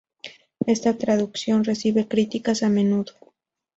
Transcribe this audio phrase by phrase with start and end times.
[0.65, 3.13] Esta traducción recibe críticas a menudo.